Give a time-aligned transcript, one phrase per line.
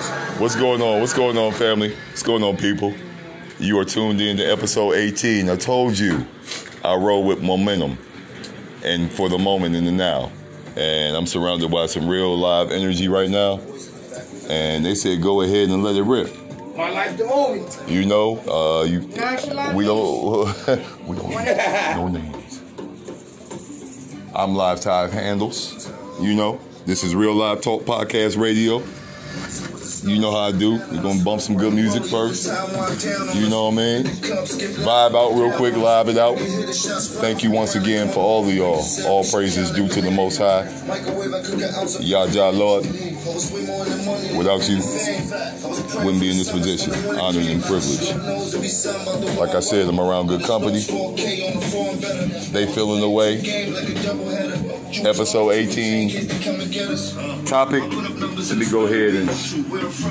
[0.00, 1.00] What's going on?
[1.00, 1.94] What's going on, family?
[2.08, 2.94] What's going on, people?
[3.58, 5.50] You are tuned in to episode 18.
[5.50, 6.26] I told you
[6.82, 7.98] I roll with momentum
[8.82, 10.32] and for the moment in the now.
[10.76, 13.60] And I'm surrounded by some real live energy right now.
[14.48, 16.34] And they said go ahead and let it rip.
[16.76, 17.92] My life the movie.
[17.92, 19.00] You know, uh, you
[19.74, 20.66] we don't
[21.06, 22.62] we don't no names.
[24.34, 25.92] I'm live Tive handles.
[26.22, 28.82] You know, this is Real Live Talk Podcast Radio.
[30.02, 30.72] You know how I do.
[30.90, 32.46] We're gonna bump some good music first.
[33.34, 34.04] You know what I mean?
[34.04, 36.38] Vibe out real quick, live it out.
[36.38, 38.82] Thank you once again for all of y'all.
[39.06, 40.64] All praises due to the Most High.
[42.00, 42.86] Yah Jah Lord.
[44.36, 44.78] Without you,
[46.02, 46.92] wouldn't be in this position.
[47.18, 48.16] Honored and privileged.
[49.38, 50.80] Like I said, I'm around good company.
[50.80, 54.69] They feeling the way.
[54.98, 56.10] Episode 18.
[57.46, 57.82] Topic.
[57.82, 59.28] Let me go ahead and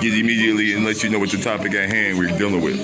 [0.01, 2.77] get immediately and let you know what the topic at hand we're dealing with.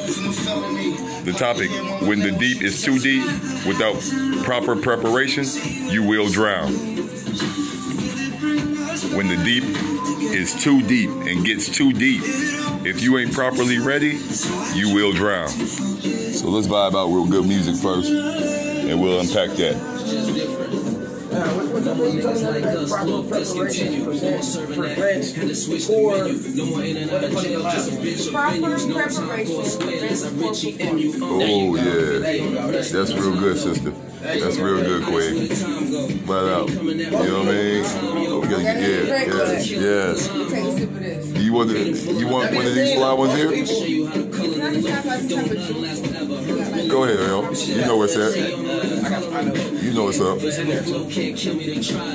[1.26, 1.72] The topic,
[2.06, 3.24] when the deep is too deep,
[3.66, 3.96] without
[4.44, 5.46] proper preparation,
[5.90, 6.74] you will drown.
[9.16, 9.64] When the deep
[10.34, 12.22] is too deep and gets too deep,
[12.86, 14.20] if you ain't properly ready,
[14.74, 15.48] you will drown.
[15.48, 19.95] So let's vibe out real good music first, and we'll unpack that.
[31.28, 32.20] Oh yeah,
[32.72, 33.92] that's real good, sister.
[34.22, 35.48] That's real good, Queen.
[36.26, 36.70] Flat out.
[36.70, 37.84] Uh, you know what I mean?
[38.50, 40.30] Get yeah, yes, yes.
[41.38, 43.52] You want the, you want one of these fly ones here?
[46.96, 47.52] Go ahead, yo.
[47.52, 48.38] You know what's at.
[48.38, 50.40] You know what's up.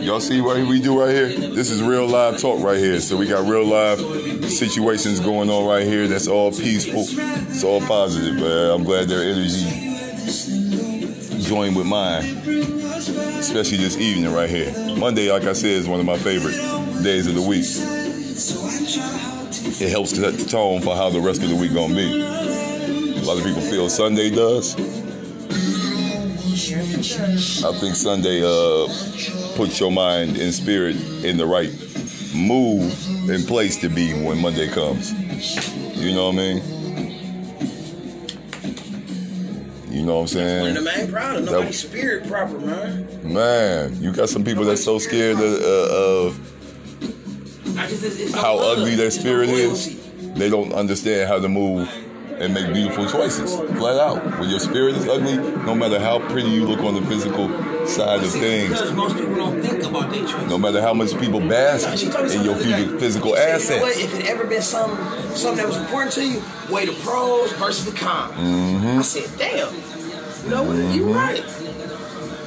[0.02, 1.28] Y'all see what we do right here?
[1.28, 2.98] This is real live talk right here.
[3.00, 4.00] So we got real live
[4.50, 6.08] situations going on right here.
[6.08, 7.04] That's all peaceful.
[7.06, 8.42] It's all positive.
[8.42, 9.66] I'm glad their energy
[11.42, 12.24] joined with mine,
[13.38, 14.72] especially this evening right here.
[14.96, 16.56] Monday, like I said, is one of my favorite
[17.02, 17.66] days of the week.
[19.78, 22.48] It helps set the tone for how the rest of the week gonna be.
[23.30, 24.74] Lot of people feel Sunday does.
[27.64, 28.88] I think Sunday uh,
[29.54, 31.70] puts your mind and spirit in the right
[32.34, 35.12] move and place to be when Monday comes.
[35.96, 36.62] You know what I mean?
[39.92, 40.74] You know what I'm One of saying?
[40.74, 43.32] them ain't proud of nobody's spirit proper, man.
[43.32, 46.36] Man, you got some people that's so scared of, uh, of
[47.90, 50.34] just, it's, it's no how ugly their It's no spirit is.
[50.34, 51.88] They don't understand how to move
[52.40, 53.54] and make beautiful choices.
[53.78, 54.40] Flat out.
[54.40, 57.48] When your spirit is ugly, no matter how pretty you look on the physical
[57.86, 60.48] side of things, Because most people don't think about their choice.
[60.48, 62.92] no matter how much people bask She told me in your something the other future
[62.92, 62.98] day.
[62.98, 63.90] physical She You know what?
[63.90, 63.98] assets.
[64.04, 67.84] If it ever been something, something that was important to you, weigh the pros versus
[67.84, 68.34] the cons.
[68.34, 68.98] Mm-hmm.
[68.98, 69.74] I said, damn.
[70.44, 70.94] You know what?
[70.94, 71.44] You right.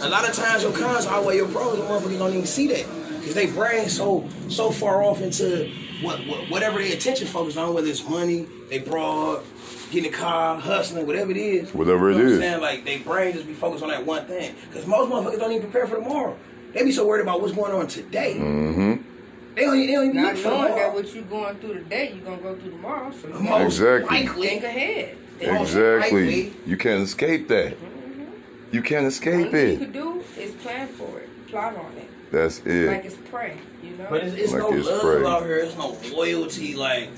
[0.02, 2.86] A lot of times your cons outweigh your pros, and motherfuckers don't even see that.
[3.20, 5.72] Because they brain so so far off into
[6.04, 9.44] what, what whatever their attention focused on, whether it's money, they broad,
[9.92, 11.74] getting a car, hustling, whatever it is.
[11.74, 12.40] Whatever it you know is.
[12.40, 12.62] What I'm saying?
[12.62, 14.56] Like they brain just be focused on that one thing.
[14.70, 16.38] Because most motherfuckers don't even prepare for tomorrow.
[16.74, 18.36] They be so worried about what's going on today.
[18.38, 19.10] Mm-hmm.
[19.56, 22.14] They don't, they don't even Not look for knowing that what you're going through today,
[22.16, 23.12] you're gonna go through tomorrow.
[23.12, 24.24] So you Most Exactly.
[24.26, 24.48] likely.
[24.48, 25.18] think ahead.
[25.46, 26.26] Most Exactly.
[26.26, 26.54] likely.
[26.66, 27.78] You can't escape that.
[28.72, 29.52] You can't escape it.
[29.52, 29.80] thing you it.
[29.80, 32.88] could do is plan for it, plot on it, That's it.
[32.88, 33.58] like it's pray.
[33.84, 34.08] You know.
[34.10, 35.26] But it's, it's Like no it's love prey.
[35.26, 35.58] out here.
[35.58, 36.76] It's no loyalty.
[36.76, 37.10] Like,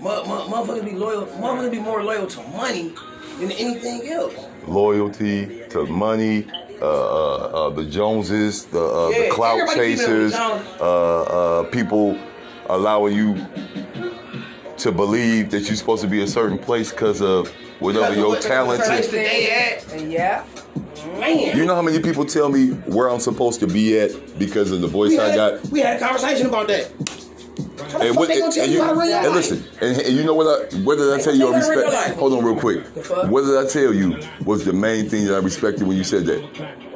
[0.00, 1.26] mu- mu- motherfuckers be loyal.
[1.26, 2.92] Motherfuckers be more loyal to money
[3.38, 4.34] than anything else.
[4.66, 6.48] Loyalty to money,
[6.82, 7.36] uh, uh,
[7.68, 11.22] uh, the Joneses, the, uh, the clout everybody keep it chasers, uh,
[11.60, 12.18] uh, people
[12.68, 13.46] allowing you
[14.78, 17.48] to believe that you're supposed to be a certain place because of
[17.78, 18.88] whatever your what- talent is.
[18.88, 20.44] that they at, And yeah,
[21.20, 21.56] man.
[21.56, 24.80] You know how many people tell me where I'm supposed to be at because of
[24.80, 25.66] the voice we I had, got?
[25.70, 26.90] we had a conversation about that.
[27.90, 29.34] How the fuck they gonna tell and you how to run your and life?
[29.36, 30.46] listen, and, and you know what?
[30.46, 31.52] I, what did I tell you?
[31.54, 32.18] I How to run your respect.
[32.18, 32.84] Hold on, real quick.
[33.30, 36.24] What did I tell you was the main thing that I respected when you said
[36.26, 36.95] that?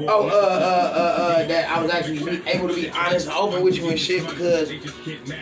[0.00, 3.62] Oh, uh, uh, uh, uh, that I was actually able to be honest and open
[3.62, 4.70] with you and shit because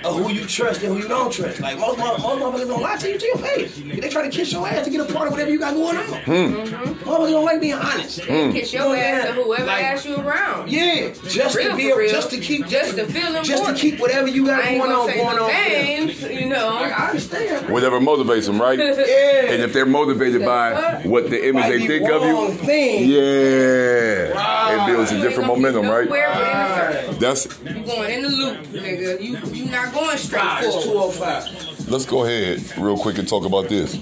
[0.04, 1.60] of who you trust and who you don't trust.
[1.60, 3.76] Like most mo- most motherfuckers don't lie to you to your face.
[3.82, 5.96] They try to kiss your ass to get a part of whatever you got going
[5.96, 6.04] on.
[6.04, 8.20] Motherfuckers don't like being honest.
[8.22, 10.70] kiss your ass to whoever Like- asks you around.
[10.70, 12.10] Yeah, just Real to be for real.
[12.10, 15.38] just to keep Just to feel just to keep whatever you got going on going
[15.38, 15.48] on.
[15.48, 16.68] names, you know.
[16.68, 17.68] Like, I understand.
[17.70, 18.78] Whatever motivates them, right?
[19.12, 19.52] Yeah.
[19.52, 23.08] And if they're motivated by what the image By they the think of you, thing.
[23.08, 24.32] yeah.
[24.44, 26.06] It builds a different momentum, right?
[26.06, 27.18] nowhere but in a.
[27.18, 29.20] That's You going in the loop, nigga.
[29.20, 31.12] You you not going straight Five, it's forward.
[31.14, 31.88] 205.
[31.90, 33.96] let's go ahead real quick and talk about this.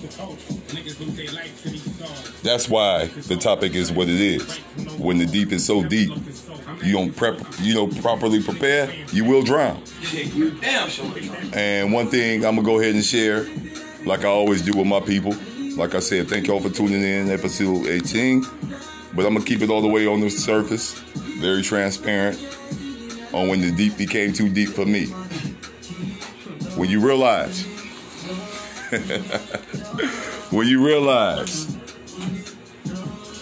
[2.43, 4.59] That's why the topic is what it is.
[4.99, 6.11] When the deep is so deep,
[6.83, 9.83] you don't prep, you don't properly prepare, you will drown.
[10.13, 11.13] You damn sure.
[11.53, 13.47] And one thing I'm gonna go ahead and share,
[14.07, 15.35] like I always do with my people.
[15.77, 18.45] Like I said, thank y'all for tuning in, episode 18.
[19.15, 20.95] But I'm gonna keep it all the way on the surface,
[21.41, 22.39] very transparent
[23.33, 25.07] on when the deep became too deep for me.
[26.77, 27.65] When you realize,
[30.51, 31.67] when you realize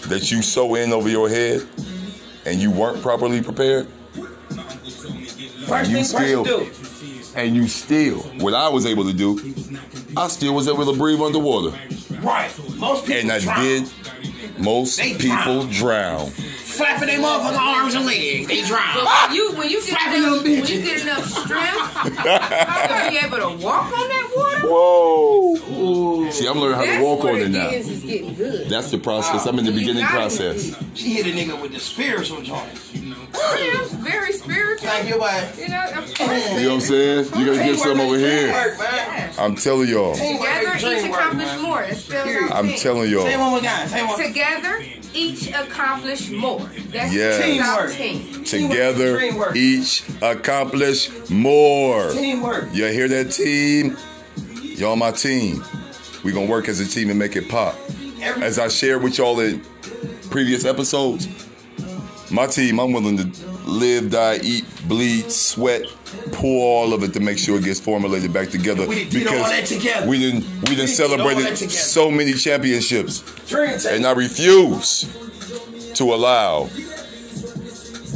[0.07, 1.67] that you so in over your head
[2.45, 3.87] and you weren't properly prepared,
[5.69, 6.67] First you thing still,
[7.35, 9.39] and you still, what I was able to do,
[10.17, 11.77] I still was able to breathe underwater.
[12.21, 12.51] Right.
[12.77, 13.83] Most people And I did.
[14.59, 16.29] Most They people drown.
[16.29, 18.47] Flapping their motherfucking arms and legs.
[18.47, 18.93] They drown.
[18.95, 20.69] But when you when you get Flapping enough, them when bitches.
[20.69, 24.67] you get enough strength, how you be able to walk on that water?
[24.69, 26.29] Whoa!
[26.31, 27.69] See, I'm learning how to walk on the it now.
[27.69, 28.69] Guinness is good.
[28.69, 29.45] That's the process.
[29.45, 30.75] I'm in the You beginning process.
[30.93, 32.69] She hit a nigga with the spiritual joint.
[33.33, 34.87] Yeah, it's very spiritual.
[34.89, 35.53] Thank you, man.
[35.57, 36.19] You know, of course.
[36.19, 37.25] You know what I'm saying?
[37.37, 38.47] You gotta get some over here.
[38.47, 39.39] Teamwork.
[39.39, 40.13] I'm telling y'all.
[40.15, 41.81] Together, each accomplish more.
[41.81, 43.23] That spells I'm telling y'all.
[43.39, 43.87] one more time.
[43.87, 44.21] Say one.
[44.23, 44.83] Together,
[45.13, 46.59] each accomplish more.
[46.91, 47.43] That's Yes.
[47.43, 47.93] Teamwork.
[47.93, 48.43] team.
[48.43, 49.55] Together, Teamwork.
[49.55, 52.11] each accomplish more.
[52.11, 52.69] Teamwork.
[52.73, 53.97] You hear that, team?
[54.63, 55.63] Y'all my team.
[56.23, 57.75] We gonna work as a team and make it pop.
[58.41, 59.61] As I shared with y'all in
[60.29, 61.27] previous episodes,
[62.31, 65.83] my team, I'm willing to live, die, eat, bleed, sweat,
[66.31, 68.87] pour all of it to make sure it gets formulated back together.
[68.87, 70.07] We did all that together.
[70.07, 73.23] we didn't we didn't celebrated so many championships.
[73.85, 75.05] And I refuse
[75.95, 76.65] to allow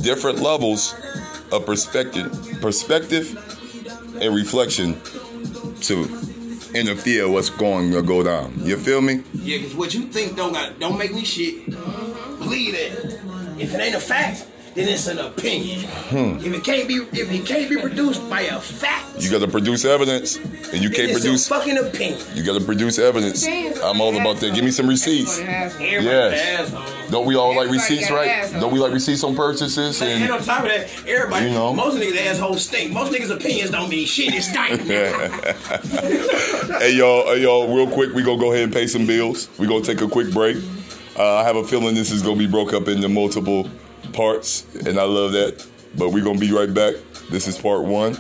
[0.02, 0.96] different levels
[1.52, 3.38] of perspective, perspective
[4.22, 5.00] and reflection
[5.82, 6.04] to
[6.74, 8.54] interfere what's going to go down.
[8.60, 9.24] You feel me?
[9.34, 11.66] Yeah, because what you think don't got don't make me shit.
[12.40, 13.13] Believe that.
[13.60, 15.82] If it ain't a fact, then it's an opinion.
[16.12, 19.20] If it can't be if it can't be produced by a fact, Hmm.
[19.22, 21.46] You got to produce evidence, and you can't it's produce.
[21.46, 22.20] a fucking opinion.
[22.34, 23.46] You got to produce evidence.
[23.46, 24.56] I'm all about that.
[24.56, 25.40] Give me some receipts.
[25.40, 26.72] Yes.
[27.12, 28.50] Don't we all like receipts, right?
[28.54, 30.02] Don't we like receipts on purchases?
[30.02, 31.74] And And on top of that, everybody, You know.
[31.76, 32.92] most niggas assholes stink.
[32.92, 34.34] Most niggas' opinions don't mean shit.
[34.34, 34.82] It's stink.
[36.82, 39.48] hey y'all, hey y'all, real quick, we gonna go ahead and pay some bills.
[39.60, 40.58] We gonna take a quick break.
[41.18, 43.70] Uh, I have a feeling this is gonna be broke up into multiple
[44.14, 45.66] parts, and I love that.
[45.98, 46.96] But we're gonna be right back.
[47.30, 48.18] This is part one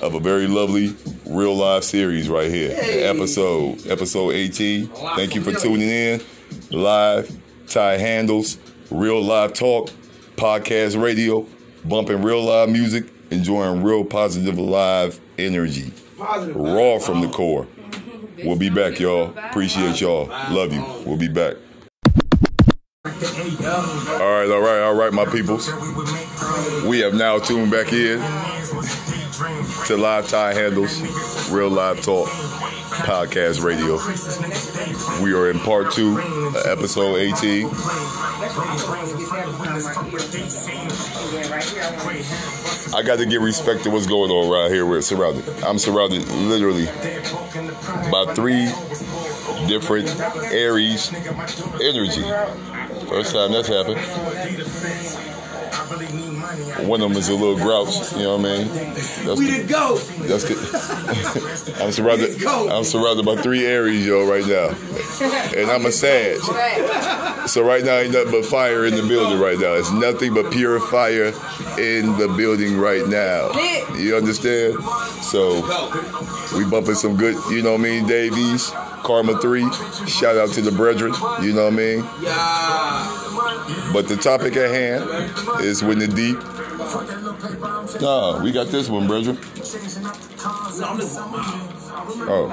[0.00, 0.94] of a very lovely
[1.26, 2.74] real life series right here.
[2.74, 3.02] Hey.
[3.02, 4.86] Episode episode 18.
[5.16, 6.20] Thank you for tuning in.
[6.70, 7.36] Live,
[7.66, 8.58] tie handles,
[8.90, 9.90] real live talk,
[10.36, 11.46] podcast radio,
[11.84, 16.56] bumping real live music, enjoying real positive live energy Positive.
[16.56, 17.66] raw from the core.
[18.42, 19.36] We'll be back, y'all.
[19.36, 20.26] Appreciate y'all.
[20.50, 20.82] Love you.
[21.04, 21.56] We'll be back.
[23.58, 25.68] All right, all right, all right, my peoples.
[26.84, 28.20] We have now tuned back in
[29.86, 33.96] to Live Tie Handles, Real Live Talk Podcast Radio.
[35.22, 36.20] We are in part two,
[36.64, 37.66] episode 18.
[42.94, 44.86] I got to give respect to what's going on right here.
[44.86, 45.48] We're surrounded.
[45.64, 46.86] I'm surrounded literally
[48.10, 48.66] by three
[49.66, 50.08] different
[50.52, 51.12] Aries
[51.80, 52.79] energy.
[53.10, 54.00] First time that's happened.
[56.88, 58.68] One of them is a little grouch, you know what I mean?
[58.68, 59.96] That's We the- the go.
[59.96, 61.76] that's good.
[61.82, 62.42] I'm surrounded.
[62.44, 64.68] I'm surrounded by three Aries, yo, right now,
[65.56, 66.38] and I'm a Sag.
[67.48, 69.74] So right now, ain't nothing but fire in the building right now.
[69.74, 71.32] It's nothing but pure fire
[71.78, 73.50] in the building right now.
[73.96, 74.74] You understand?
[75.22, 75.62] So
[76.56, 78.70] we bumping some good, you know what I mean, Davies,
[79.10, 79.62] Karma 3.
[80.06, 81.12] Shout out to the brethren,
[81.42, 81.98] you know what I mean?
[82.22, 83.92] Yeah.
[83.92, 85.02] But the topic at hand
[85.62, 86.38] is when the deep.
[88.00, 89.36] Nah, we got this one, brethren.
[92.30, 92.46] Oh.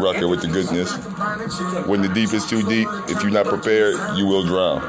[0.00, 0.96] Rocking with the goodness.
[1.86, 4.80] When the deep is too deep, if you're not prepared, you will drown.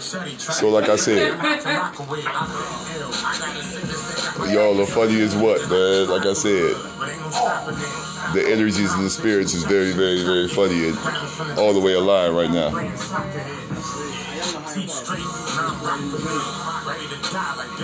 [0.00, 1.28] So, like I said,
[4.52, 6.08] y'all are funny as what, man.
[6.08, 6.74] Like I said,
[8.34, 12.34] the energies and the spirits is very, very, very funny and all the way alive
[12.34, 12.70] right now.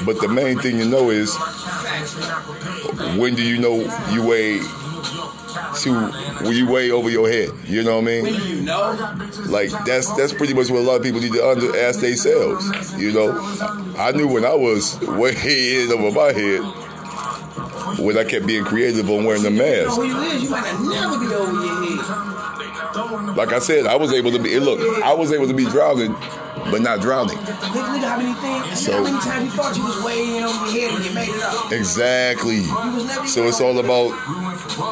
[0.05, 1.37] But the main thing to know is
[3.17, 3.76] when do you know
[4.11, 4.61] you weigh
[5.83, 7.50] to when you way over your head.
[7.66, 8.25] You know what I mean?
[8.25, 8.97] do you know?
[9.49, 12.64] Like that's that's pretty much what a lot of people need to under, ask themselves.
[13.00, 13.33] You know,
[13.99, 15.33] I knew when I was way
[15.85, 16.62] in over my head
[17.99, 19.97] when I kept being creative on wearing the mask.
[19.99, 23.37] you might never be over your head.
[23.37, 24.59] Like I said, I was able to be.
[24.59, 26.12] Look, I was able to be drowning,
[26.71, 27.37] but not drowning.
[27.38, 30.71] Look, look at how many things, So- many times you thought you was way over
[30.71, 31.73] your head and you made it up.
[31.73, 32.62] Exactly.
[33.26, 34.11] So it's all about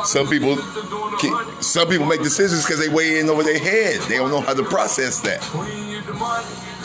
[0.04, 0.56] some people.
[0.56, 4.00] ke- Some people make decisions because they weigh in over their head.
[4.08, 5.42] They don't know how to process that.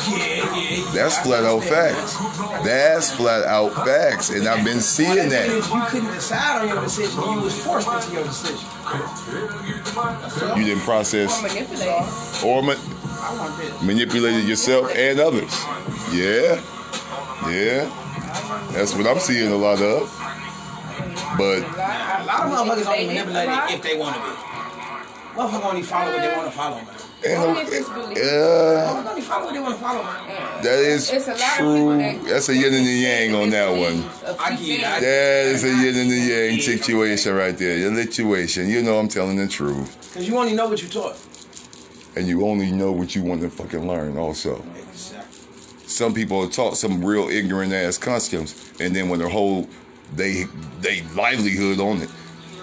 [0.10, 0.92] Yeah, yeah.
[0.94, 2.18] That's flat out facts.
[2.66, 5.46] That's flat out facts, and I've been seeing that that.
[5.50, 7.22] is you couldn't decide on your decision.
[7.22, 8.68] You was forced into your decision.
[10.58, 12.44] You didn't process Manipulate.
[12.44, 13.82] or ma- I want this.
[13.82, 15.54] manipulated yourself and others.
[16.12, 16.60] Yeah,
[17.50, 17.90] yeah.
[18.74, 20.10] That's what I'm seeing a lot of.
[21.38, 24.28] But A lot of motherfuckers only manipulate it if they want to be.
[25.36, 26.88] Motherfuckers only follow what they want to follow, man.
[27.26, 30.64] and, uh, Motherfuckers only follow what they want to follow, man.
[30.64, 31.74] that is It's a lot true.
[31.76, 34.04] people that That's a yin and a yang on that one.
[34.40, 34.84] I get it.
[34.86, 36.16] I- That is a yin and a
[36.52, 37.78] yang situation right there.
[37.78, 38.70] Your situation.
[38.70, 39.90] You know I'm telling the truth.
[40.14, 41.16] Cause you only know what you taught.
[42.16, 44.64] And you only know what you want to fucking learn also.
[44.92, 45.40] Exactly.
[45.88, 49.68] Some people are taught some real ignorant ass customs and then when their whole
[50.16, 50.46] they
[50.82, 52.10] they livelihood on it.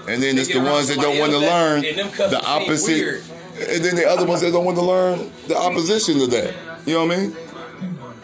[0.08, 3.22] And then They it's the ones that don't want to learn and the opposite.
[3.68, 6.54] And then the other ones that don't want to learn the opposition to that.
[6.86, 7.36] You know what I mean?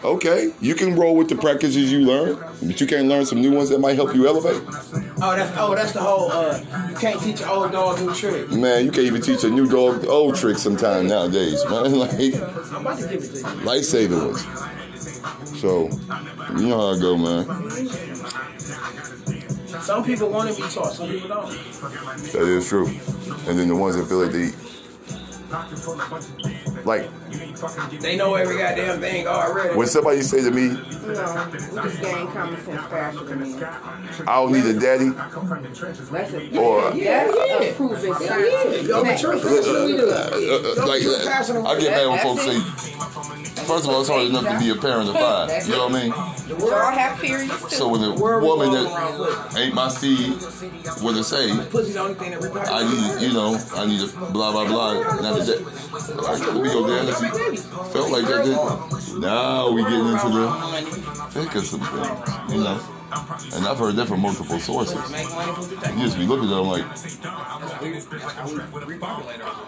[0.03, 3.51] Okay, you can roll with the practices you learn, but you can't learn some new
[3.51, 4.61] ones that might help you elevate.
[5.21, 6.31] Oh, that's oh, that's the whole.
[6.31, 6.59] Uh,
[6.89, 8.53] you can't teach an old dog new tricks.
[8.53, 11.91] Man, you can't even teach a new dog old tricks sometimes nowadays, man.
[11.97, 13.43] Like I'm about to give it to you.
[13.65, 15.59] lifesaver ones.
[15.59, 15.89] So,
[16.59, 17.45] you know how I go, man.
[19.87, 20.91] Some people want to be taught.
[20.91, 21.49] Some people don't.
[21.49, 22.87] That is true.
[23.47, 24.51] And then the ones that feel like they,
[26.83, 27.09] like,
[28.01, 29.77] They know every goddamn thing already.
[29.77, 33.63] when somebody say to me, No, we just gain common sense faster than me.
[33.63, 37.73] I don't need a daddy, That's a or yeah, yeah.
[37.77, 38.87] proven Yeah, science.
[38.89, 40.09] yo, the truth is, we do.
[40.09, 41.01] Uh, uh, uh, like,
[41.65, 42.59] I get mad when folks say,
[43.63, 45.65] first of all, it's hard enough to be a parent of five.
[45.65, 46.36] You know what I mean?
[46.47, 47.75] We all have periods too.
[47.75, 50.31] So when a woman that ain't my seed
[51.01, 54.07] would have say, Pussy's the only thing that we I need, you know, I need
[54.07, 54.93] to blah blah blah.
[54.93, 55.59] Not that.
[56.27, 57.57] I be your dad if you
[57.91, 58.45] felt like that.
[58.45, 59.21] Then.
[59.21, 60.47] Now we getting into the
[61.31, 62.79] thick of some things, you know.
[63.53, 64.95] And I've heard that from multiple sources.
[65.11, 66.85] Make money from the You just be looking at them like,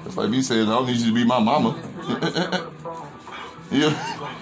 [0.06, 1.76] it's like me saying, I don't need you to be my mama.
[3.72, 3.86] you,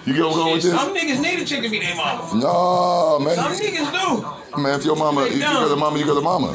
[0.06, 0.72] you get what I'm going with this?
[0.74, 2.30] Some niggas need a chick to be their mama.
[2.34, 3.34] No, man.
[3.34, 4.24] Some niggas do.
[4.58, 6.52] Man, if your mama, if you got a mama, you got a mama.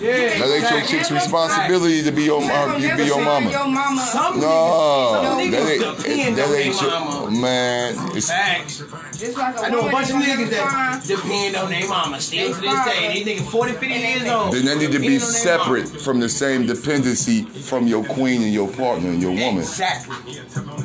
[0.00, 0.38] Yeah.
[0.38, 2.80] That ain't your chick's responsibility to be your mom.
[2.80, 3.50] You be your Your mama.
[3.68, 4.40] mama.
[4.40, 7.30] No, that ain't that ain't your mama.
[7.30, 8.16] man.
[8.16, 8.82] It's, Facts.
[9.18, 12.52] Just like a I know a bunch of niggas that depend on their mama still
[12.54, 13.22] to this day.
[13.24, 14.52] These niggas 40, 50 years old.
[14.52, 15.86] then they need to be depend on their mama.
[15.86, 19.58] separate from the same dependency from your queen and your partner and your woman.
[19.58, 20.16] Exactly.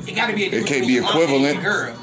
[0.07, 0.45] It got to be.
[0.45, 1.63] A It can't be between your mama and equivalent.
[1.63, 1.95] Girl.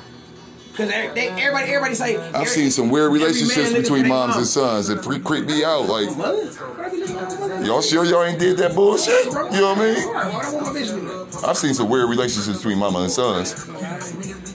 [0.76, 2.16] Because everybody, everybody say.
[2.32, 4.38] I've seen some weird relationships between moms mama.
[4.38, 5.86] and sons that freak creep me out.
[5.86, 6.44] Like, Mother?
[6.44, 7.64] What I be looking at my mother?
[7.64, 9.24] y'all sure y'all ain't did that bullshit?
[9.24, 9.96] You know what I mean?
[10.16, 11.48] I want my bitch to do that?
[11.48, 13.66] I've seen some weird relationships between mama and sons.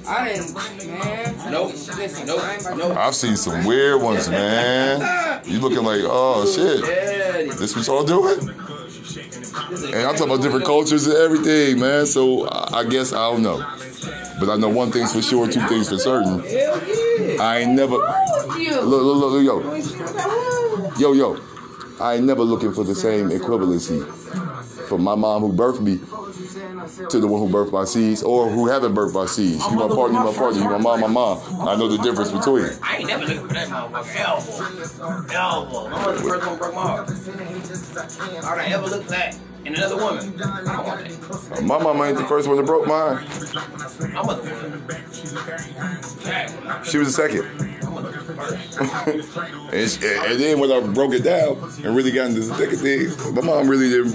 [0.07, 0.53] I didn't,
[0.87, 1.51] man.
[1.51, 1.71] Nope.
[1.73, 2.43] Listen, Nope.
[2.43, 2.97] I ain't about Nope.
[2.97, 5.41] I've seen some weird ones, man.
[5.45, 8.47] You looking like, oh shit, Yeah, this what y'all doing?
[9.93, 12.05] And I'm talking about different cultures and everything, man.
[12.05, 13.57] So I I guess I don't know.
[14.41, 16.41] But I know one thing's for sure, two things for certain.
[17.39, 19.43] I ain't never to look, look, look,
[20.97, 21.39] yo, yo, yo.
[21.99, 24.03] I ain't never looking for the same equivalency
[24.87, 25.97] from my mom who birthed me
[27.09, 29.63] to the one who birthed my seeds or who haven't birthed my seeds.
[29.69, 31.67] You my partner, you my partner, you my mom, my mom.
[31.69, 32.65] I know the difference between.
[32.81, 34.15] I ain't never looking for that motherfucker.
[34.97, 35.33] Elbow.
[35.35, 35.89] Elbow.
[35.89, 37.09] My mother the first one broke my heart.
[38.43, 40.41] All I ever look for that in another woman.
[40.41, 41.61] I don't want that.
[41.63, 43.23] My mama ain't the first one that broke mine.
[44.13, 44.51] My mother was.
[46.89, 47.45] She was the second.
[47.83, 48.25] My mother was
[49.29, 49.57] first.
[49.71, 52.73] And, she, and then when I broke it down and really got into the thick
[52.73, 54.11] of things, my mom really didn't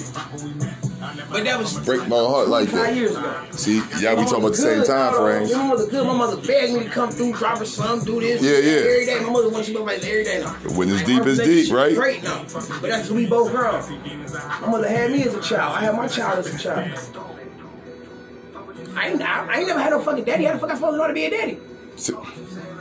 [1.31, 2.95] But that was break my heart like that.
[2.95, 3.47] years ago.
[3.51, 5.53] See, y'all be talking about the same time frames.
[5.53, 6.07] My mother good.
[6.07, 8.43] My mother begged me to come through, drop her some, do this.
[8.43, 8.89] Yeah, yeah.
[8.89, 9.21] Every day.
[9.21, 10.53] My mother wants to go like every day now.
[10.77, 11.95] When it's Like, deep, it's deep, relationship right?
[11.97, 12.43] Great now.
[12.81, 13.83] But that's we both grown.
[14.61, 15.77] My mother had me as a child.
[15.77, 16.93] I had my child as a child.
[18.97, 20.45] I ain't, I, I ain't never had no fucking daddy.
[20.45, 21.59] How the fuck I supposed to know to be a daddy?
[21.97, 22.15] See,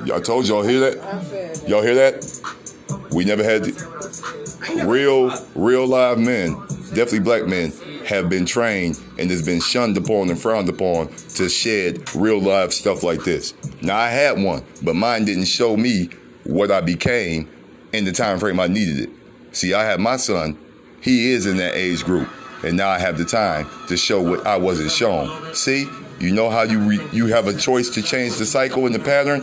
[0.06, 1.00] Y'all told y'all hear that?
[1.04, 1.70] I said that.
[1.70, 3.10] Y'all hear that?
[3.12, 6.56] We never had the I ain't never real, real live men
[6.96, 7.72] definitely black men,
[8.06, 12.72] have been trained and has been shunned upon and frowned upon to shed real life
[12.72, 13.54] stuff like this.
[13.82, 16.10] Now I had one, but mine didn't show me
[16.44, 17.50] what I became
[17.94, 19.10] in the time frame I needed it.
[19.52, 20.58] See, I have my son,
[21.02, 22.30] he is in that age group,
[22.64, 25.54] and now I have the time to show what I wasn't shown.
[25.54, 25.88] See,
[26.20, 29.00] you know how you re- you have a choice to change the cycle and the
[29.00, 29.42] pattern.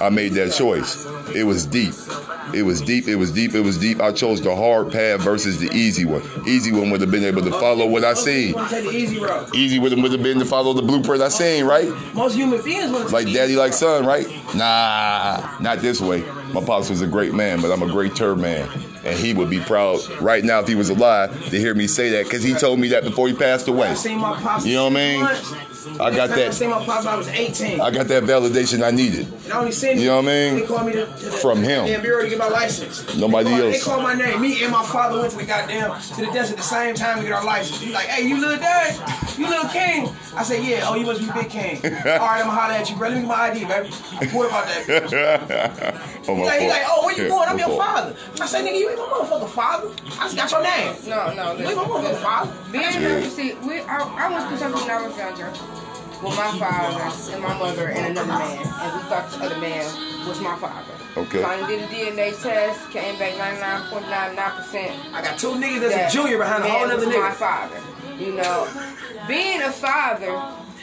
[0.00, 1.06] I made that choice.
[1.34, 1.94] It was deep.
[2.54, 3.06] It was deep.
[3.06, 3.54] It was deep.
[3.54, 4.00] It was deep.
[4.00, 6.22] I chose the hard path versus the easy one.
[6.46, 8.54] Easy one would have been able to follow what I seen.
[8.54, 9.20] Want to take the easy?
[9.54, 11.88] Easy would have, would have been to follow the blueprint I seen, right?
[12.14, 14.26] Most human beings to Like daddy, like son, right?
[14.54, 16.22] Nah, not this way.
[16.52, 18.68] My pops was a great man, but I'm a greater man.
[19.04, 22.10] And he would be proud right now if he was alive to hear me say
[22.10, 23.88] that because he told me that before he passed away.
[23.88, 24.66] I seen my pops.
[24.66, 25.24] You know what I mean?
[25.86, 26.00] Once.
[26.00, 26.54] I got I that.
[26.54, 27.06] seen my pops.
[27.06, 27.80] I was 18.
[27.80, 29.26] I got that validation I needed.
[29.44, 30.54] And I only seen You know what I mean?
[30.56, 31.86] They called me to, to the From him.
[31.86, 33.16] damn bureau to get my license.
[33.16, 33.78] Nobody they called, else.
[33.78, 34.40] They called my name.
[34.40, 37.18] Me and my father went to the goddamn to the desk at the same time
[37.18, 37.80] to get our license.
[37.80, 40.08] He like, hey, you little dad, you little king.
[40.36, 40.84] I said, yeah.
[40.84, 41.76] Oh, you must be big king.
[41.84, 43.08] All right, I'm gonna holler at you, bro.
[43.08, 43.88] Let me get my ID, baby.
[44.36, 45.94] What about that?
[46.28, 47.48] oh, He my like, he like, oh, where you Yeah, going?
[47.48, 47.82] I'm your fault.
[47.82, 48.16] father.
[48.40, 49.88] I said, nigga, you ain't my motherfucking father.
[50.20, 50.94] I just got your name.
[51.08, 51.52] No, no.
[51.58, 52.52] You ain't my motherfucking father.
[52.70, 53.18] Being Yeah.
[53.18, 55.52] you see, we I, I went through something when I was younger
[56.22, 60.26] with my father and my mother and another man, and we thought this other man
[60.28, 60.92] was my father.
[61.16, 61.42] Okay.
[61.42, 65.14] Finally did a DNA test, came back 99.99 percent.
[65.14, 67.80] I got two niggas that's a junior behind a whole other was my father.
[68.18, 68.68] You know,
[69.26, 70.40] being a father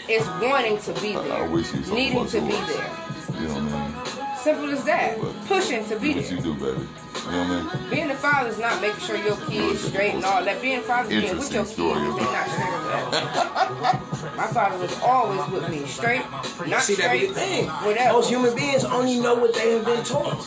[0.10, 2.92] is wanting to be I there, wish you needing to be there.
[3.40, 4.38] You know what I mean?
[4.38, 5.18] Simple as that.
[5.48, 6.34] Pushing to be What there.
[6.36, 6.88] you do, baby?
[7.28, 7.90] You know what I mean?
[7.90, 10.62] Being a father is not making sure your kids straight and all that.
[10.62, 12.24] Being a father is being with your kids Interesting and story.
[12.24, 14.36] they're not straight that.
[14.38, 16.22] My father was always with me, straight,
[16.68, 17.66] not See straight, the thing.
[17.68, 18.14] whatever.
[18.14, 20.40] Most human beings only know what they have been taught.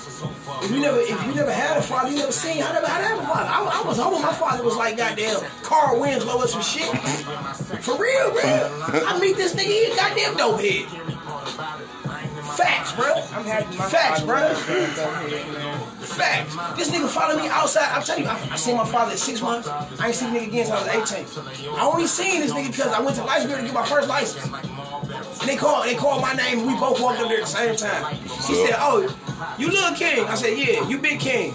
[0.62, 3.00] If you never, if you never had a father, you never seen how never had
[3.00, 3.48] to have a father.
[3.50, 4.20] I, I was home.
[4.22, 6.84] My father was like goddamn Carl Winslow or some shit.
[7.82, 8.42] For real, bro.
[9.06, 10.86] I meet this nigga, he a goddamn dope head.
[12.60, 13.14] Facts, bro.
[13.32, 13.44] I'm
[13.76, 14.54] my Facts, bro.
[16.04, 16.76] Facts.
[16.76, 17.90] This nigga followed me outside.
[17.90, 19.68] I'm telling you, I, I seen my father at six months.
[19.68, 21.74] I ain't seen nigga again until I was 18.
[21.74, 24.46] I only seen this nigga because I went to bureau to get my first license.
[25.40, 27.46] And they called, they called my name and we both walked up there at the
[27.46, 28.14] same time.
[28.14, 29.08] He said, oh,
[29.58, 30.24] you little king.
[30.26, 31.54] I said, yeah, you big king.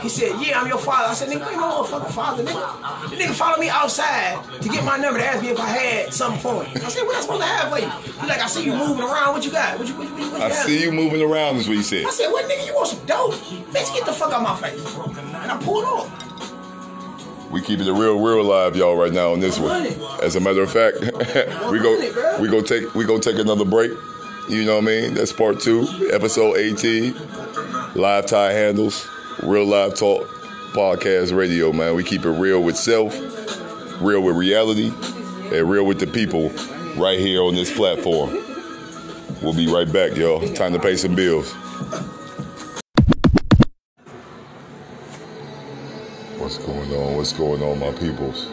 [0.00, 1.08] He said, yeah, I'm your father.
[1.10, 3.10] I said, nigga, you ain't my motherfucking father, nigga.
[3.10, 6.14] The nigga followed me outside to get my number to ask me if I had
[6.14, 6.76] something for him.
[6.76, 7.90] I said, what I supposed to have for you?
[8.20, 9.32] He like, I see you moving around.
[9.34, 9.78] What you got?
[9.78, 10.66] What you, what you, what you, what you I have?
[10.66, 12.04] see you moving around, is what he said.
[12.06, 13.34] I said, what nigga, you want some dope?
[13.34, 14.96] Bitch, get the fuck out my face.
[14.96, 16.27] And I pulled off.
[17.50, 19.86] We keeping it real, real live, y'all, right now on this one.
[20.22, 21.00] As a matter of fact,
[21.70, 23.90] we go, we go take, we go take another break.
[24.48, 25.14] You know what I mean?
[25.14, 27.14] That's part two, episode 18.
[27.94, 29.08] Live tie handles,
[29.42, 30.26] real live talk,
[30.72, 31.94] podcast radio, man.
[31.94, 33.14] We keep it real with self,
[34.02, 34.92] real with reality,
[35.54, 36.50] and real with the people
[37.00, 38.30] right here on this platform.
[39.42, 40.46] We'll be right back, y'all.
[40.54, 41.54] Time to pay some bills.
[47.18, 48.48] What's going on, my peoples?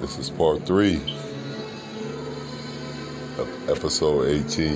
[0.00, 0.96] This is part three
[3.38, 4.74] of episode 18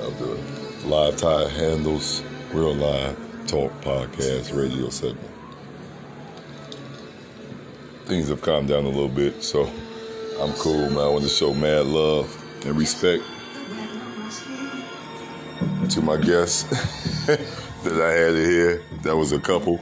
[0.00, 3.16] of the Live Tie Handles Real Live
[3.46, 5.30] Talk Podcast radio segment.
[8.06, 9.70] Things have calmed down a little bit, so
[10.40, 10.98] I'm cool, man.
[10.98, 13.22] I want to show mad love and respect
[15.90, 16.64] to my guests
[17.86, 18.82] that I had here.
[19.02, 19.80] That was a couple.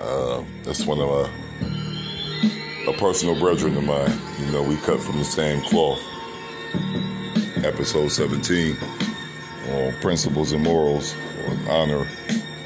[0.00, 1.44] Uh, that's one of a
[2.98, 4.18] personal brethren of mine.
[4.40, 6.00] You know, we cut from the same cloth.
[7.62, 8.76] Episode 17
[9.70, 11.14] on principles and morals,
[11.48, 12.06] on honor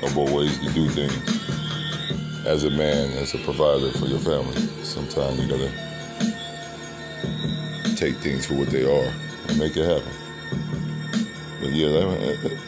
[0.02, 2.46] about ways to do things.
[2.46, 5.70] As a man, as a provider for your family, sometimes you gotta
[7.96, 9.12] take things for what they are
[9.48, 10.12] and make it happen.
[11.60, 12.58] But yeah, that,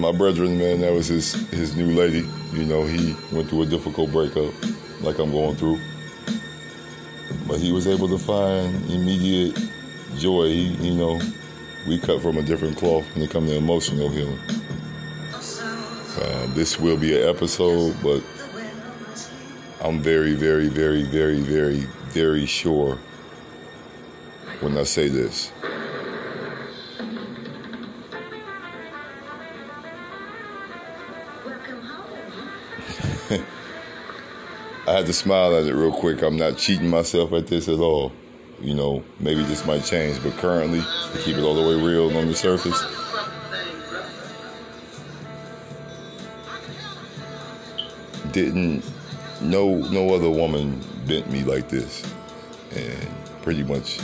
[0.00, 2.26] my brethren, man, that was his his new lady.
[2.52, 4.52] You know, he went through a difficult breakup,
[5.02, 5.78] like I'm going through.
[7.46, 9.58] But he was able to find immediate
[10.16, 10.48] joy.
[10.48, 11.20] He, you know,
[11.86, 14.40] we cut from a different cloth when it comes to emotional healing.
[15.32, 18.22] Uh, this will be an episode, but
[19.82, 22.98] I'm very, very, very, very, very, very sure
[24.60, 25.52] when I say this.
[34.90, 36.20] I had to smile at it real quick.
[36.20, 38.10] I'm not cheating myself at this at all.
[38.60, 42.08] You know, maybe this might change, but currently, to keep it all the way real
[42.18, 42.76] on the surface,
[48.32, 48.84] didn't
[49.40, 52.02] no no other woman bent me like this
[52.72, 53.08] and
[53.42, 54.00] pretty much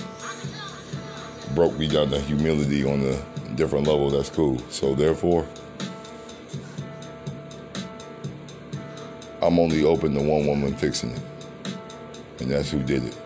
[1.57, 5.47] broke me down to humility on a different level that's cool so therefore
[9.47, 11.23] i'm only open to one woman fixing it
[12.41, 13.17] and that's who did it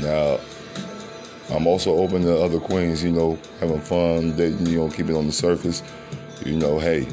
[0.00, 0.38] now
[1.50, 5.26] i'm also open to other queens you know having fun dating you know keeping on
[5.26, 5.82] the surface
[6.44, 7.06] you know hey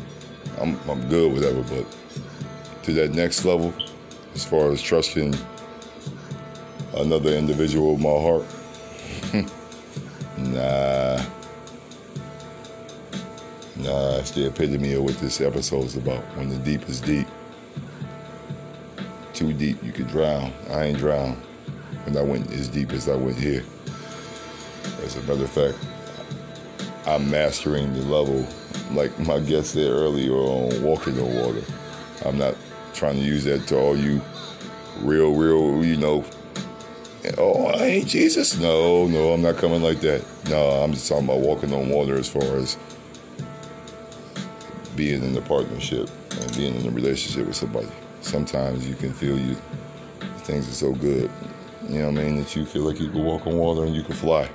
[0.60, 1.62] I'm, I'm good, whatever.
[1.64, 1.86] But
[2.84, 3.74] to that next level,
[4.34, 5.36] as far as trusting
[6.96, 8.46] another individual with my heart,
[14.34, 16.24] The epitome of what this episode is about.
[16.36, 17.28] When the deep is deep,
[19.34, 20.54] too deep, you could drown.
[20.70, 21.38] I ain't drowned
[22.04, 23.64] when I went as deep as I went here.
[25.04, 25.78] As a matter of fact,
[27.08, 28.46] I'm mastering the level
[28.92, 31.64] like my guest said earlier on walking on water.
[32.26, 32.56] I'm not
[32.94, 34.22] trying to use that to all you
[35.00, 36.26] real, real, you know,
[37.38, 38.58] oh, I ain't Jesus.
[38.60, 40.24] No, no, I'm not coming like that.
[40.50, 42.78] No, I'm just talking about walking on water as far as
[44.98, 47.88] being in a partnership and being in a relationship with somebody.
[48.22, 49.56] Sometimes you can feel you
[50.40, 51.30] things are so good,
[51.88, 53.96] you know what I mean, that you feel like you can walk on water and
[53.96, 54.50] you can fly.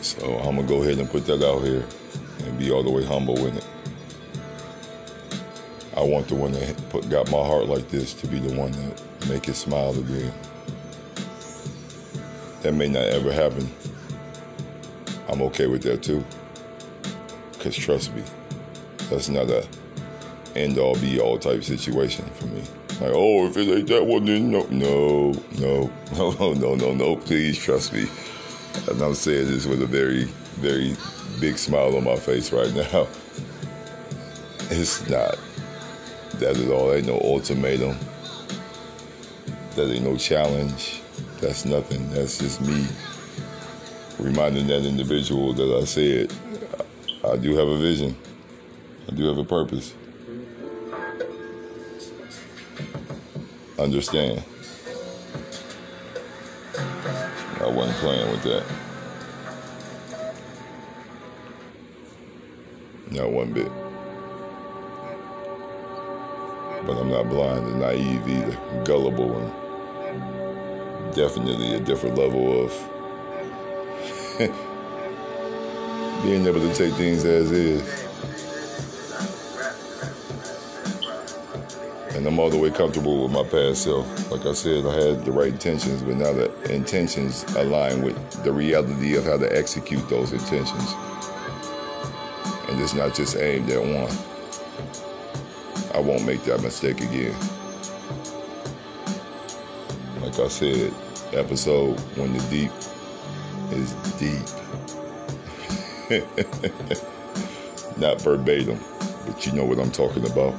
[0.00, 1.84] So I'm gonna go ahead and put that out here
[2.44, 3.66] and be all the way humble with it.
[5.96, 8.72] I want the one that put, got my heart like this to be the one
[8.72, 10.32] that make it smile again.
[12.62, 13.70] That may not ever happen.
[15.32, 16.22] I'm okay with that too.
[17.58, 18.22] Cause trust me,
[19.08, 19.66] that's not a
[20.54, 22.60] end all be all type situation for me.
[23.00, 25.90] Like, oh, if it ain't that one, then no, no, no,
[26.32, 27.16] no, no, no, no.
[27.16, 28.06] Please trust me.
[28.90, 30.24] And I'm saying this with a very,
[30.60, 30.94] very
[31.40, 33.08] big smile on my face right now.
[34.74, 35.38] It's not
[36.38, 36.94] that at all.
[36.94, 37.94] Ain't no ultimatum.
[39.76, 41.02] That ain't no challenge.
[41.42, 42.08] That's nothing.
[42.10, 42.86] That's just me
[44.22, 46.32] reminding that individual that I said,
[47.28, 48.16] I do have a vision.
[49.08, 49.94] I do have a purpose.
[53.78, 54.42] Understand.
[57.60, 58.64] I wasn't playing with that.
[63.10, 63.70] Not one bit.
[66.86, 68.84] But I'm not blind and naive either.
[68.84, 72.91] Gullible and definitely a different level of
[76.22, 78.02] being able to take things as is.
[82.22, 84.30] and I'm all the way comfortable with my past self.
[84.30, 88.52] Like I said, I had the right intentions, but now the intentions align with the
[88.52, 90.94] reality of how to execute those intentions.
[92.68, 94.08] And it's not just aimed at one.
[95.96, 97.34] I won't make that mistake again.
[100.20, 100.94] Like I said,
[101.32, 102.70] episode when the deep
[103.72, 104.42] is deep.
[107.98, 108.78] not verbatim,
[109.26, 110.54] but you know what I'm talking about.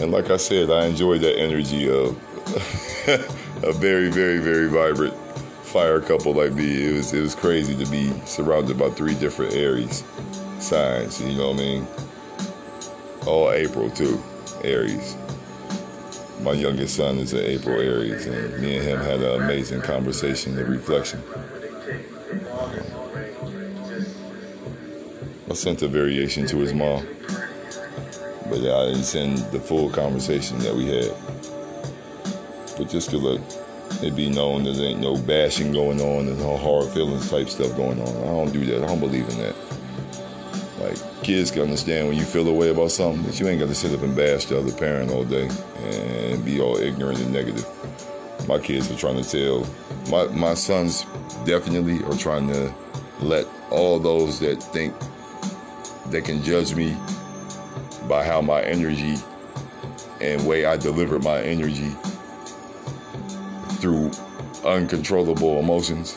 [0.00, 2.16] And like I said, I enjoyed that energy of
[3.64, 5.14] a very, very, very vibrant
[5.76, 6.88] fire couple like me.
[6.88, 10.04] It was it was crazy to be surrounded by three different Aries
[10.58, 11.20] signs.
[11.20, 11.86] You know what I mean?
[13.26, 14.22] All April too,
[14.62, 15.16] Aries.
[16.46, 20.58] My youngest son is an April Aries, and me and him had an amazing conversation,
[20.58, 21.22] a reflection.
[25.50, 27.06] I sent a variation to his mom
[28.48, 31.12] but I didn't send the full conversation that we had.
[32.78, 33.40] But just to let
[34.02, 37.76] it be known there ain't no bashing going on and no hard feelings type stuff
[37.76, 38.08] going on.
[38.08, 38.84] I don't do that.
[38.84, 39.56] I don't believe in that.
[40.78, 43.66] Like kids can understand when you feel a way about something, but you ain't got
[43.66, 47.32] to sit up and bash the other parent all day and be all ignorant and
[47.32, 47.66] negative.
[48.46, 49.66] My kids are trying to tell
[50.08, 51.04] my my sons
[51.44, 52.72] definitely are trying to
[53.18, 54.94] let all those that think
[56.12, 56.96] they can judge me
[58.08, 59.16] by how my energy
[60.20, 61.90] and way I deliver my energy
[63.80, 64.12] through
[64.64, 66.16] uncontrollable emotions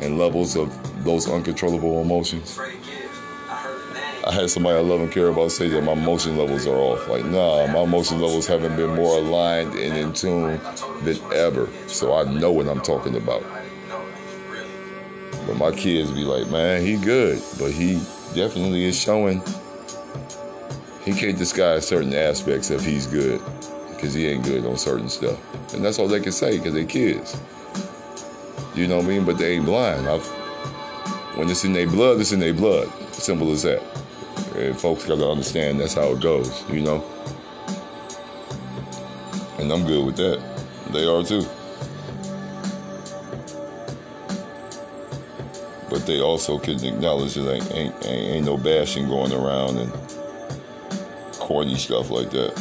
[0.00, 0.72] and levels of
[1.04, 2.58] those uncontrollable emotions.
[4.34, 7.06] Had somebody I love and care about say that my emotion levels are off.
[7.06, 10.60] Like, nah, my emotion levels haven't been more aligned and in tune
[11.04, 11.68] than ever.
[11.86, 13.44] So I know what I'm talking about.
[15.46, 18.02] But my kids be like, man, he good, but he
[18.34, 19.40] definitely is showing
[21.04, 23.40] he can't disguise certain aspects of he's good
[23.90, 25.38] because he ain't good on certain stuff.
[25.72, 27.40] And that's all they can say because they kids.
[28.74, 29.24] You know what I mean?
[29.24, 30.08] But they ain't blind.
[30.08, 30.26] I've
[31.36, 32.88] when it's in their blood, it's in their blood.
[33.12, 34.03] Simple as that.
[34.56, 37.04] And folks got to understand that's how it goes, you know.
[39.58, 40.40] And I'm good with that.
[40.90, 41.44] They are too.
[45.90, 49.92] But they also can acknowledge that ain't, ain't, ain't no bashing going around and
[51.38, 52.52] corny stuff like that.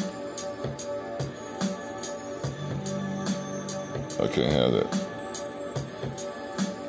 [4.19, 5.03] I can't have that.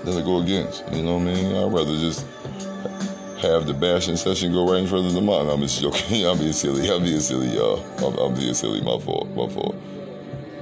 [0.06, 0.84] It go against.
[0.92, 1.56] You know what I mean?
[1.56, 2.26] I'd rather just
[3.44, 5.48] have the bashing session go right in front of the mine.
[5.48, 6.26] I'm just joking.
[6.26, 6.90] I'm being silly.
[6.90, 7.84] I'm being silly, y'all.
[7.98, 8.80] I'm, I'm being silly.
[8.80, 9.28] My fault.
[9.30, 9.76] My fault.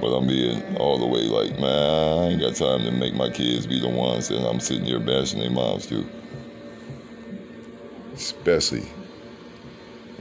[0.01, 3.29] But I'm being all the way like, man, I ain't got time to make my
[3.29, 6.05] kids be the ones that I'm sitting here bashing their moms too.
[8.13, 8.83] Especially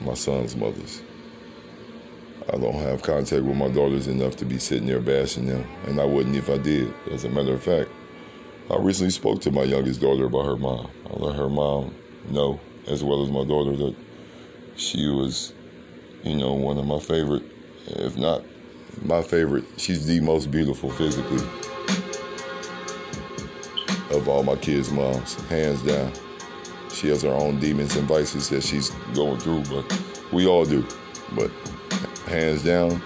[0.01, 1.03] my son's mothers.
[2.53, 6.01] I don't have contact with my daughters enough to be sitting there bashing them, and
[6.01, 6.93] I wouldn't if I did.
[7.11, 7.91] As a matter of fact,
[8.71, 10.91] I recently spoke to my youngest daughter about her mom.
[11.11, 11.95] I let her mom
[12.31, 13.95] know, as well as my daughter, that
[14.77, 15.53] she was,
[16.23, 17.45] you know, one of my favorite,
[17.87, 18.43] if not
[19.03, 19.65] my favorite.
[19.77, 21.47] She's the most beautiful physically
[24.11, 26.13] of all my kids' moms, hands down.
[26.93, 30.87] She has her own demons and vices that she's going through, but we all do.
[31.35, 31.51] But
[32.27, 33.03] hands down,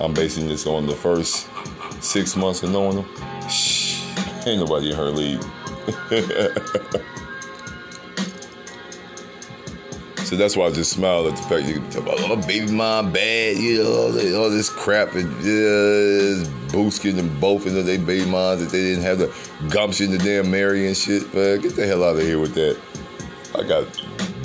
[0.00, 1.48] I'm basing this on the first
[2.00, 3.48] six months of knowing them.
[3.48, 4.04] Shh,
[4.46, 5.44] ain't nobody in her league.
[10.28, 12.70] So that's why I just smiled at the fact you can talk about oh baby
[12.70, 18.26] mom bad, you know, all this, crap and uh, boosting and both of their baby
[18.26, 19.34] moms that they didn't have the
[19.70, 21.32] gumption to damn marry and shit.
[21.32, 22.78] But get the hell out of here with that.
[23.54, 23.86] I got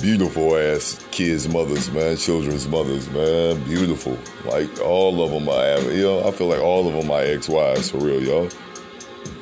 [0.00, 4.16] beautiful ass kids' mothers, man, children's mothers, man, beautiful.
[4.46, 7.24] Like all of them, I have, you know, I feel like all of them my
[7.24, 8.48] ex-wives for real, y'all.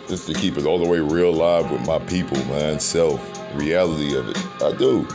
[0.08, 3.20] Just to keep it all the way real live with my people, man, self,
[3.54, 4.38] reality of it.
[4.60, 5.06] I do.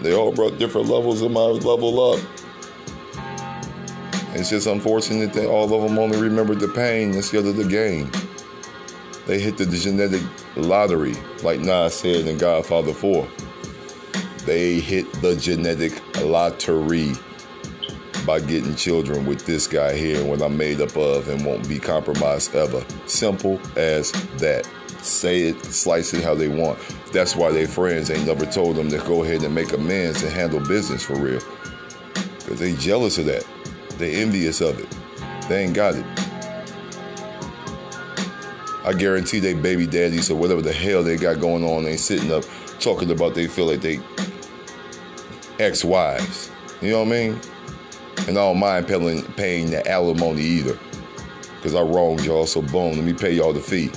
[0.00, 2.20] They all brought different levels of my level up.
[4.34, 8.10] It's just unfortunate that all of them only remembered the pain instead of the gain.
[9.26, 10.22] They hit the genetic
[10.56, 13.28] lottery, like Nas said in Godfather 4.
[14.46, 17.12] They hit the genetic lottery
[18.24, 21.78] by getting children with this guy here, what I'm made up of, and won't be
[21.78, 22.84] compromised ever.
[23.06, 24.68] Simple as that.
[25.02, 26.78] Say it, slice it how they want.
[27.12, 30.30] That's why their friends ain't never told them to go ahead and make amends and
[30.30, 31.40] handle business for real.
[32.38, 33.46] Because they jealous of that.
[33.96, 35.48] They envious of it.
[35.48, 36.04] They ain't got it.
[38.84, 42.30] I guarantee they baby daddies or whatever the hell they got going on ain't sitting
[42.30, 42.44] up
[42.78, 44.00] talking about they feel like they
[45.58, 46.50] ex-wives.
[46.82, 47.40] You know what I mean?
[48.28, 50.78] And I don't mind paying, paying the alimony either.
[51.56, 53.90] Because I wronged y'all, so boom, let me pay y'all the fee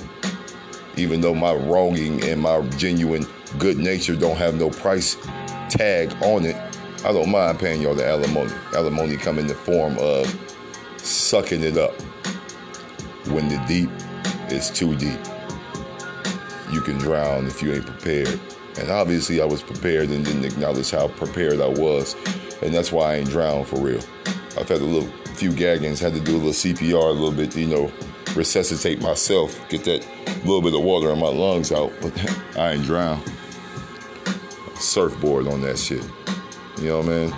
[0.96, 3.26] even though my wronging and my genuine
[3.58, 5.16] good nature don't have no price
[5.68, 6.56] tag on it,
[7.04, 8.52] I don't mind paying y'all the alimony.
[8.74, 10.26] Alimony come in the form of
[10.98, 12.00] sucking it up.
[13.28, 13.90] When the deep
[14.50, 15.18] is too deep,
[16.72, 18.40] you can drown if you ain't prepared.
[18.78, 22.16] And obviously, I was prepared and didn't acknowledge how prepared I was,
[22.62, 24.00] and that's why I ain't drowned for real.
[24.58, 27.56] I've had a little few gaggings, had to do a little CPR, a little bit,
[27.56, 27.92] you know,
[28.34, 30.06] resuscitate myself, get that
[30.44, 32.12] little bit of water in my lungs out, but
[32.56, 33.22] I ain't drown.
[34.74, 36.02] Surfboard on that shit.
[36.78, 37.32] You know what I mean?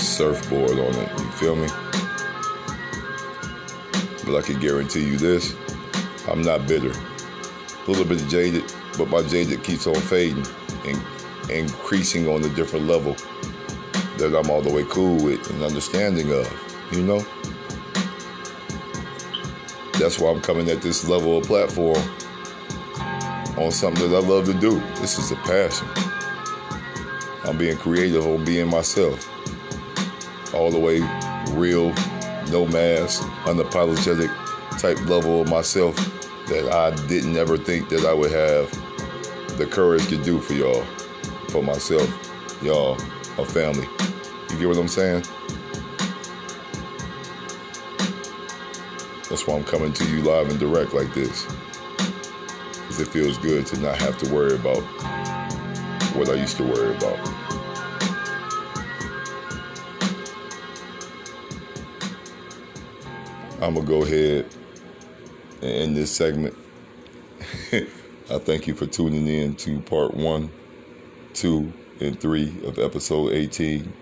[0.00, 1.68] Surfboard on it, you feel me?
[4.24, 5.54] But I can guarantee you this
[6.28, 6.90] I'm not bitter.
[6.90, 8.64] A little bit jaded,
[8.98, 10.44] but my jaded keeps on fading
[10.84, 11.15] and
[11.50, 13.14] increasing on a different level
[14.18, 16.50] that I'm all the way cool with and understanding of,
[16.92, 17.24] you know?
[19.98, 21.96] That's why I'm coming at this level of platform
[23.58, 24.80] on something that I love to do.
[25.00, 25.88] This is a passion.
[27.44, 29.28] I'm being creative on being myself.
[30.54, 31.00] All the way
[31.52, 31.92] real,
[32.50, 34.30] no mask, unapologetic
[34.78, 35.96] type level of myself
[36.48, 38.70] that I didn't ever think that I would have
[39.58, 40.84] the courage to do for y'all
[41.56, 43.00] for myself, y'all,
[43.38, 43.88] a family.
[44.50, 45.22] You get what I'm saying?
[49.30, 51.46] That's why I'm coming to you live and direct like this.
[52.72, 54.82] Because it feels good to not have to worry about
[56.14, 57.26] what I used to worry about.
[63.62, 64.46] I'm going to go ahead
[65.62, 66.54] and end this segment.
[67.72, 70.50] I thank you for tuning in to part one
[71.36, 73.92] two, and three of episode 18.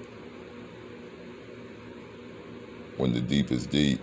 [2.96, 4.00] when the deep is deep.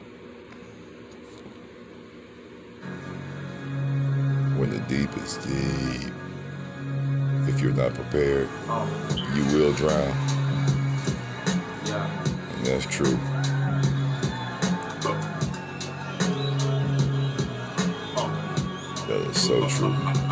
[4.57, 6.13] When the deep is deep.
[7.47, 8.49] If you're not prepared,
[9.33, 10.11] you will drown.
[11.87, 13.17] And that's true.
[19.07, 20.30] That is so true.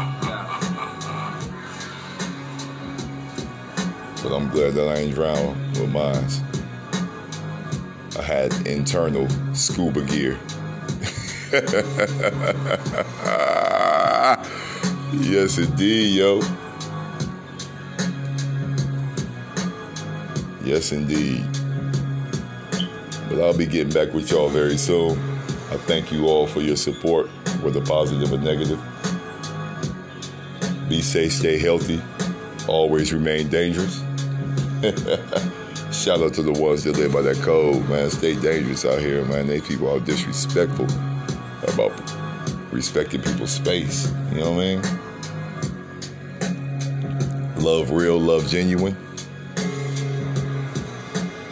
[4.22, 6.28] But I'm glad that I ain't drowned with mine.
[8.18, 10.38] I had internal scuba gear.
[15.14, 16.42] yes, indeed, yo.
[20.64, 21.46] Yes, indeed.
[23.30, 25.18] But I'll be getting back with y'all very soon.
[25.72, 27.28] I thank you all for your support,
[27.62, 28.80] whether positive or negative.
[30.90, 32.02] Be safe, stay healthy,
[32.68, 34.04] always remain dangerous.
[35.92, 38.10] Shout out to the ones that live by that code, man.
[38.10, 39.46] Stay dangerous out here, man.
[39.46, 40.86] They people are disrespectful
[41.68, 41.92] about
[42.72, 44.10] respecting people's space.
[44.32, 44.82] You know what I mean?
[47.58, 48.96] Love real, love genuine,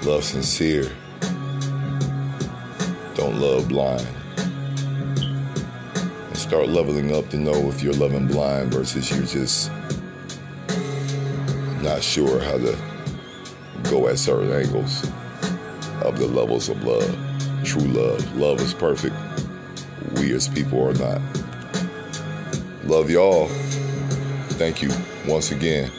[0.05, 0.89] love sincere.
[3.15, 4.07] Don't love blind.
[6.27, 9.69] And start leveling up to know if you're loving blind versus you're just
[11.81, 12.86] not sure how to
[13.89, 15.03] go at certain angles
[16.03, 17.17] of the levels of love.
[17.63, 18.37] True love.
[18.37, 19.15] Love is perfect.
[20.15, 21.21] We as people are not.
[22.85, 23.47] Love y'all.
[24.57, 24.89] Thank you
[25.27, 25.91] once again.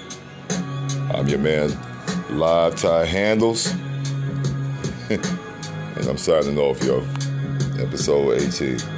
[1.10, 1.76] I'm your man,
[2.30, 3.66] Live Tie Handles.
[5.10, 7.06] and I'm signing off, yo.
[7.78, 8.97] Episode 18.